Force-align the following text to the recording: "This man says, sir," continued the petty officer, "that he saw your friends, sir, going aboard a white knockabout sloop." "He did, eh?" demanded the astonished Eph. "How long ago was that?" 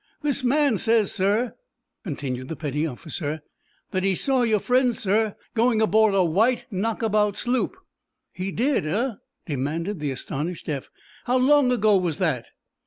"This 0.23 0.43
man 0.43 0.79
says, 0.79 1.11
sir," 1.11 1.53
continued 2.03 2.47
the 2.49 2.55
petty 2.55 2.87
officer, 2.87 3.43
"that 3.91 4.03
he 4.03 4.15
saw 4.15 4.41
your 4.41 4.59
friends, 4.59 4.97
sir, 4.97 5.35
going 5.53 5.79
aboard 5.79 6.15
a 6.15 6.23
white 6.23 6.65
knockabout 6.71 7.37
sloop." 7.37 7.77
"He 8.33 8.51
did, 8.51 8.87
eh?" 8.87 9.11
demanded 9.45 9.99
the 9.99 10.09
astonished 10.09 10.67
Eph. 10.67 10.89
"How 11.25 11.37
long 11.37 11.71
ago 11.71 11.97
was 11.99 12.17
that?" 12.17 12.47